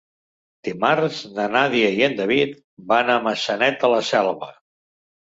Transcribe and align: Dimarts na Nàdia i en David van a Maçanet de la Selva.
Dimarts 0.67 1.19
na 1.35 1.43
Nàdia 1.55 1.91
i 1.97 2.01
en 2.07 2.15
David 2.21 2.55
van 2.93 3.13
a 3.17 3.19
Maçanet 3.27 3.79
de 3.85 3.93
la 3.93 4.01
Selva. 4.09 4.49